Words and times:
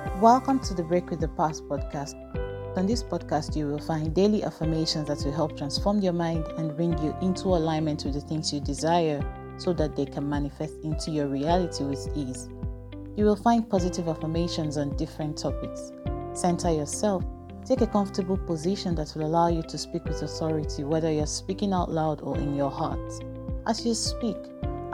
Welcome 0.00 0.60
to 0.60 0.72
the 0.72 0.82
Break 0.82 1.10
with 1.10 1.20
the 1.20 1.28
Past 1.28 1.68
podcast. 1.68 2.14
On 2.78 2.86
this 2.86 3.02
podcast, 3.02 3.54
you 3.54 3.66
will 3.66 3.78
find 3.78 4.14
daily 4.14 4.42
affirmations 4.42 5.08
that 5.08 5.22
will 5.24 5.32
help 5.32 5.58
transform 5.58 6.00
your 6.00 6.14
mind 6.14 6.46
and 6.56 6.74
bring 6.74 6.96
you 7.02 7.14
into 7.20 7.48
alignment 7.48 8.04
with 8.04 8.14
the 8.14 8.22
things 8.22 8.50
you 8.50 8.60
desire 8.60 9.22
so 9.58 9.74
that 9.74 9.96
they 9.96 10.06
can 10.06 10.26
manifest 10.26 10.72
into 10.84 11.10
your 11.10 11.26
reality 11.26 11.84
with 11.84 12.08
ease. 12.16 12.48
You 13.14 13.26
will 13.26 13.36
find 13.36 13.68
positive 13.68 14.08
affirmations 14.08 14.78
on 14.78 14.96
different 14.96 15.36
topics. 15.36 15.92
Center 16.32 16.70
yourself. 16.72 17.22
Take 17.66 17.82
a 17.82 17.86
comfortable 17.86 18.38
position 18.38 18.94
that 18.94 19.12
will 19.14 19.26
allow 19.26 19.48
you 19.48 19.62
to 19.64 19.76
speak 19.76 20.04
with 20.04 20.22
authority, 20.22 20.82
whether 20.82 21.12
you're 21.12 21.26
speaking 21.26 21.74
out 21.74 21.90
loud 21.90 22.22
or 22.22 22.38
in 22.38 22.56
your 22.56 22.70
heart. 22.70 23.12
As 23.66 23.84
you 23.84 23.92
speak, 23.92 24.38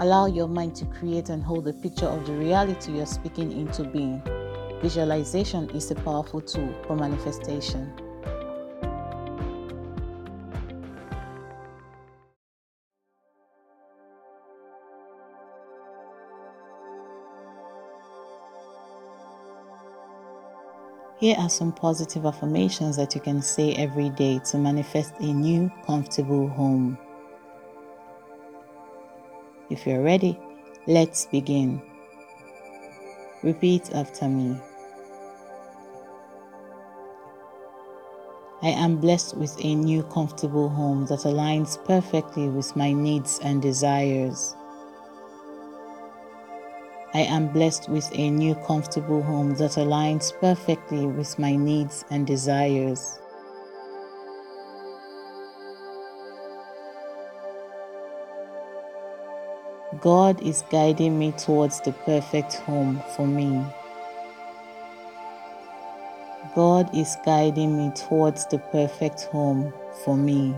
allow 0.00 0.26
your 0.26 0.48
mind 0.48 0.74
to 0.76 0.84
create 0.86 1.28
and 1.28 1.44
hold 1.44 1.68
a 1.68 1.72
picture 1.72 2.06
of 2.06 2.26
the 2.26 2.32
reality 2.32 2.92
you're 2.92 3.06
speaking 3.06 3.52
into 3.52 3.84
being. 3.84 4.20
Visualization 4.82 5.70
is 5.70 5.90
a 5.90 5.94
powerful 5.94 6.40
tool 6.40 6.72
for 6.86 6.96
manifestation. 6.96 7.92
Here 21.18 21.36
are 21.38 21.48
some 21.48 21.72
positive 21.72 22.26
affirmations 22.26 22.98
that 22.98 23.14
you 23.14 23.22
can 23.22 23.40
say 23.40 23.72
every 23.76 24.10
day 24.10 24.38
to 24.50 24.58
manifest 24.58 25.14
a 25.20 25.32
new, 25.32 25.72
comfortable 25.86 26.48
home. 26.48 26.98
If 29.70 29.86
you're 29.86 30.02
ready, 30.02 30.38
let's 30.86 31.24
begin. 31.26 31.80
Repeat 33.42 33.90
after 33.94 34.28
me. 34.28 34.56
I 38.62 38.68
am 38.70 38.96
blessed 38.96 39.36
with 39.36 39.54
a 39.62 39.74
new, 39.74 40.02
comfortable 40.04 40.68
home 40.70 41.04
that 41.06 41.20
aligns 41.20 41.76
perfectly 41.84 42.48
with 42.48 42.74
my 42.74 42.92
needs 42.92 43.38
and 43.42 43.60
desires. 43.60 44.56
I 47.12 47.20
am 47.20 47.48
blessed 47.48 47.88
with 47.88 48.10
a 48.12 48.30
new 48.30 48.54
comfortable 48.54 49.22
home 49.22 49.54
that 49.56 49.72
aligns 49.72 50.32
perfectly 50.40 51.06
with 51.06 51.38
my 51.38 51.54
needs 51.54 52.04
and 52.10 52.26
desires. 52.26 53.20
God 60.00 60.42
is 60.42 60.64
guiding 60.68 61.16
me 61.16 61.30
towards 61.32 61.80
the 61.80 61.92
perfect 61.92 62.54
home 62.54 63.00
for 63.14 63.24
me. 63.26 63.64
God 66.56 66.94
is 66.94 67.16
guiding 67.24 67.76
me 67.76 67.92
towards 67.94 68.46
the 68.46 68.58
perfect 68.58 69.22
home 69.26 69.72
for 70.04 70.16
me. 70.16 70.54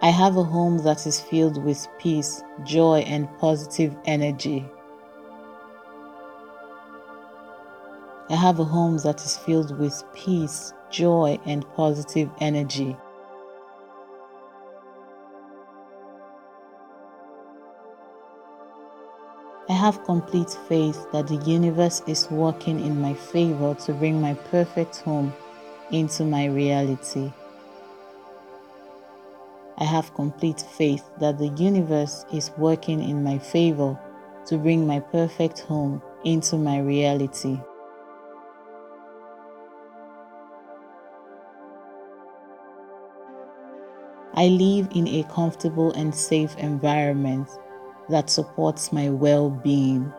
I 0.00 0.10
have 0.10 0.38
a 0.38 0.44
home 0.44 0.78
that 0.84 1.06
is 1.06 1.20
filled 1.20 1.62
with 1.62 1.86
peace, 1.98 2.42
joy, 2.64 3.00
and 3.00 3.28
positive 3.38 3.94
energy. 4.06 4.64
I 8.30 8.36
have 8.36 8.58
a 8.58 8.64
home 8.64 8.96
that 8.98 9.20
is 9.20 9.36
filled 9.36 9.78
with 9.78 10.02
peace, 10.14 10.72
joy, 10.90 11.38
and 11.46 11.68
positive 11.74 12.30
energy. 12.40 12.96
I 19.70 19.74
have 19.74 20.02
complete 20.04 20.50
faith 20.66 21.06
that 21.12 21.28
the 21.28 21.36
universe 21.44 22.02
is 22.06 22.30
working 22.30 22.80
in 22.80 23.00
my 23.00 23.12
favor 23.12 23.74
to 23.74 23.92
bring 23.92 24.18
my 24.18 24.32
perfect 24.32 24.96
home 25.02 25.34
into 25.90 26.24
my 26.24 26.46
reality. 26.46 27.30
I 29.76 29.84
have 29.84 30.14
complete 30.14 30.60
faith 30.60 31.04
that 31.20 31.38
the 31.38 31.48
universe 31.48 32.24
is 32.32 32.50
working 32.56 33.02
in 33.02 33.22
my 33.22 33.38
favor 33.38 33.98
to 34.46 34.56
bring 34.56 34.86
my 34.86 35.00
perfect 35.00 35.60
home 35.60 36.02
into 36.24 36.56
my 36.56 36.80
reality. 36.80 37.60
I 44.38 44.46
live 44.46 44.90
in 44.94 45.08
a 45.08 45.24
comfortable 45.24 45.90
and 45.94 46.14
safe 46.14 46.56
environment 46.58 47.48
that 48.08 48.30
supports 48.30 48.92
my 48.92 49.10
well 49.10 49.50
being. 49.50 50.12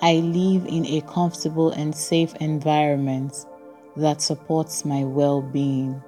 I 0.00 0.18
live 0.18 0.66
in 0.66 0.86
a 0.86 1.00
comfortable 1.00 1.72
and 1.72 1.92
safe 1.92 2.32
environment 2.36 3.44
that 3.96 4.22
supports 4.22 4.84
my 4.84 5.02
well 5.02 5.42
being. 5.42 6.00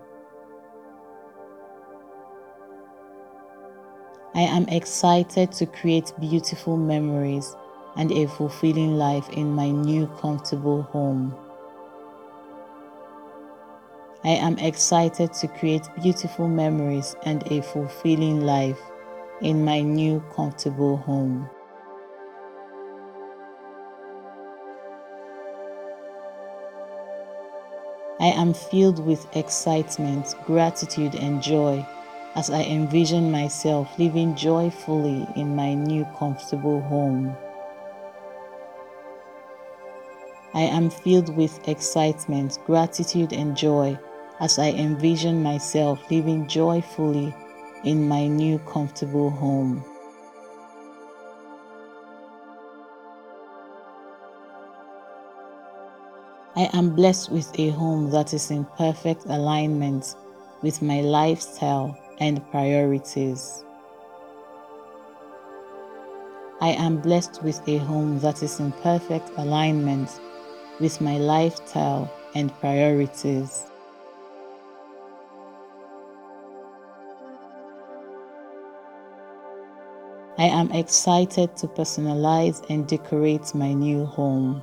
I 4.36 4.42
am 4.42 4.68
excited 4.68 5.50
to 5.50 5.66
create 5.66 6.12
beautiful 6.20 6.76
memories 6.76 7.56
and 7.96 8.12
a 8.12 8.28
fulfilling 8.28 8.96
life 8.96 9.28
in 9.30 9.50
my 9.50 9.68
new 9.68 10.06
comfortable 10.20 10.82
home. 10.82 11.34
I 14.24 14.30
am 14.30 14.58
excited 14.58 15.32
to 15.34 15.46
create 15.46 15.88
beautiful 16.02 16.48
memories 16.48 17.14
and 17.22 17.46
a 17.52 17.62
fulfilling 17.62 18.40
life 18.40 18.80
in 19.40 19.64
my 19.64 19.80
new 19.80 20.20
comfortable 20.34 20.96
home. 20.96 21.48
I 28.18 28.26
am 28.26 28.54
filled 28.54 29.06
with 29.06 29.24
excitement, 29.36 30.34
gratitude, 30.44 31.14
and 31.14 31.40
joy 31.40 31.86
as 32.34 32.50
I 32.50 32.62
envision 32.62 33.30
myself 33.30 33.96
living 34.00 34.34
joyfully 34.34 35.28
in 35.36 35.54
my 35.54 35.74
new 35.74 36.04
comfortable 36.18 36.80
home. 36.80 37.36
I 40.54 40.62
am 40.62 40.90
filled 40.90 41.36
with 41.36 41.68
excitement, 41.68 42.58
gratitude, 42.66 43.32
and 43.32 43.56
joy 43.56 43.96
as 44.40 44.58
I 44.58 44.70
envision 44.70 45.42
myself 45.42 46.10
living 46.10 46.46
joyfully 46.46 47.34
in 47.84 48.08
my 48.08 48.26
new 48.26 48.58
comfortable 48.60 49.30
home. 49.30 49.84
I 56.56 56.68
am 56.72 56.90
blessed 56.90 57.30
with 57.30 57.48
a 57.58 57.70
home 57.70 58.10
that 58.10 58.34
is 58.34 58.50
in 58.50 58.64
perfect 58.76 59.26
alignment 59.26 60.16
with 60.62 60.82
my 60.82 61.00
lifestyle 61.00 61.96
and 62.18 62.44
priorities. 62.50 63.64
I 66.60 66.70
am 66.70 67.00
blessed 67.00 67.44
with 67.44 67.60
a 67.68 67.78
home 67.78 68.18
that 68.20 68.42
is 68.42 68.58
in 68.58 68.72
perfect 68.72 69.30
alignment 69.36 70.10
with 70.80 71.00
my 71.00 71.16
lifestyle 71.18 72.12
and 72.34 72.52
priorities. 72.58 73.64
I 80.38 80.44
am 80.44 80.70
excited 80.70 81.56
to 81.56 81.66
personalize 81.66 82.64
and 82.70 82.86
decorate 82.86 83.52
my 83.56 83.72
new 83.72 84.04
home. 84.04 84.62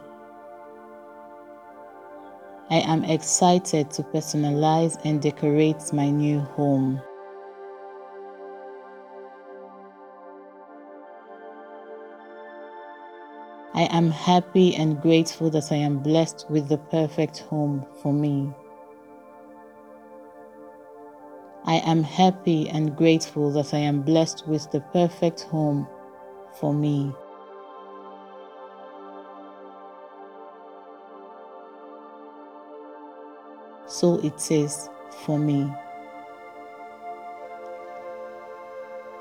I 2.69 2.77
am 2.77 3.03
excited 3.03 3.91
to 3.91 4.03
personalize 4.03 4.97
and 5.03 5.21
decorate 5.21 5.91
my 5.91 6.09
new 6.09 6.39
home. 6.39 7.01
I 13.73 13.83
am 13.91 14.11
happy 14.11 14.73
and 14.77 15.01
grateful 15.01 15.49
that 15.49 15.73
I 15.73 15.75
am 15.75 15.99
blessed 15.99 16.45
with 16.49 16.69
the 16.69 16.77
perfect 16.77 17.39
home 17.39 17.85
for 18.01 18.13
me. 18.13 18.53
I 21.67 21.77
am 21.77 22.03
happy 22.03 22.69
and 22.69 22.95
grateful 22.95 23.51
that 23.53 23.73
I 23.73 23.79
am 23.79 24.03
blessed 24.03 24.47
with 24.47 24.69
the 24.71 24.81
perfect 24.81 25.41
home 25.41 25.87
for 26.59 26.71
me. 26.73 27.11
So 33.87 34.19
it 34.19 34.51
is 34.51 34.89
for 35.25 35.39
me. 35.39 35.67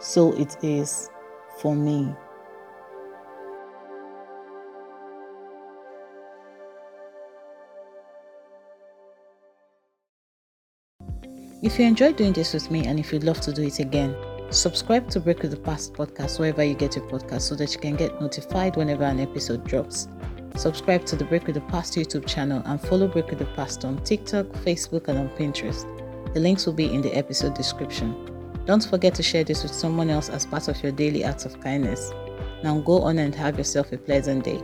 So 0.01 0.35
it 0.35 0.63
is 0.63 1.09
for 1.61 1.75
me. 1.75 2.15
If 11.65 11.79
you 11.79 11.87
enjoyed 11.87 12.17
doing 12.17 12.35
this 12.35 12.53
with 12.53 12.71
me 12.71 12.87
and 12.87 13.01
if 13.01 13.11
you'd 13.11 13.25
love 13.25 13.41
to 13.41 13.51
do 13.51 13.63
it 13.63 13.79
again, 13.79 14.15
Subscribe 14.51 15.09
to 15.09 15.19
Break 15.19 15.41
with 15.41 15.51
the 15.51 15.57
Past 15.57 15.95
podcast 15.95 16.39
wherever 16.39 16.63
you 16.63 16.75
get 16.75 16.95
your 16.95 17.07
podcast 17.07 17.41
so 17.41 17.55
that 17.55 17.73
you 17.73 17.81
can 17.81 17.97
get 17.97 18.21
notified 18.21 18.77
whenever 18.77 19.05
an 19.05 19.19
episode 19.19 19.65
drops. 19.65 20.07
Subscribe 20.57 21.07
to 21.07 21.17
the 21.17 21.25
Break 21.25 21.47
with 21.47 21.55
the 21.55 21.63
Past 21.63 21.95
YouTube 21.95 22.27
channel 22.27 22.63
and 22.67 22.79
follow 22.83 23.09
Break 23.09 23.31
with 23.31 23.39
the 23.39 23.47
Past 23.57 23.83
on 23.87 23.97
TikTok, 24.05 24.45
Facebook, 24.63 25.09
and 25.09 25.19
on 25.19 25.31
Pinterest. 25.31 25.87
The 26.35 26.41
links 26.41 26.67
will 26.67 26.75
be 26.75 26.93
in 26.93 27.01
the 27.01 27.17
episode 27.17 27.55
description. 27.55 28.15
Don't 28.67 28.85
forget 28.85 29.15
to 29.15 29.23
share 29.23 29.43
this 29.43 29.63
with 29.63 29.73
someone 29.73 30.11
else 30.11 30.29
as 30.29 30.45
part 30.45 30.69
of 30.69 30.83
your 30.83 30.93
daily 30.93 31.25
acts 31.25 31.47
of 31.47 31.59
kindness. 31.61 32.13
Now 32.63 32.79
go 32.81 33.01
on 33.01 33.19
and 33.19 33.35
have 33.35 33.57
yourself 33.57 33.91
a 33.91 33.97
pleasant 33.97 34.45
day. 34.45 34.63